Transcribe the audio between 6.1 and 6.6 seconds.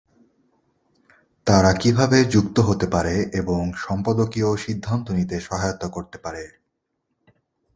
পারে।